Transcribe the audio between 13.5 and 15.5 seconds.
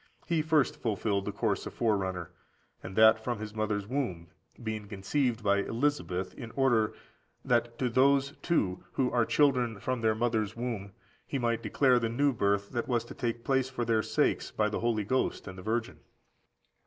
for their sakes by the Holy Ghost